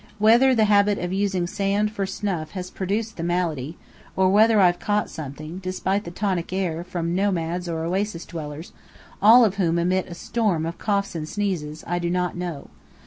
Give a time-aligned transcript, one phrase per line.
[0.17, 3.77] Whether the habit of using sand for snuff has produced the malady,
[4.15, 8.71] or whether I've caught something (despite the tonic air) from nomads or oasis dwellers,
[9.21, 12.69] all of whom emit a storm of coughs and sneezes, I do not know.